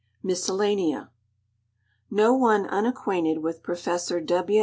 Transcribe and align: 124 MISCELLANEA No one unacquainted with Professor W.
124 0.23 0.31
MISCELLANEA 0.67 1.11
No 2.09 2.33
one 2.33 2.65
unacquainted 2.65 3.37
with 3.43 3.61
Professor 3.61 4.19
W. 4.19 4.59